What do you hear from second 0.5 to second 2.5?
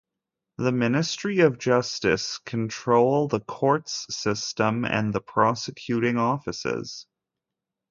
The Ministry of Justice